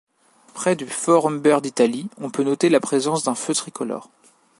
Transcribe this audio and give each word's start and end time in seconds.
Près 0.55 0.75
du 0.75 0.87
fort 0.87 1.27
Humbert 1.27 1.61
d'Italie 1.61 2.09
on 2.17 2.31
peut 2.31 2.41
noter 2.43 2.69
la 2.69 2.79
présence 2.79 3.21
d'un 3.23 3.35
feu 3.35 3.53
tricolore. 3.53 4.09